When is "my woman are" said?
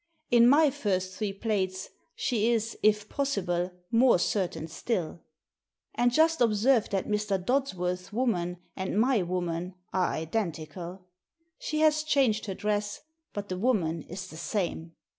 8.99-10.11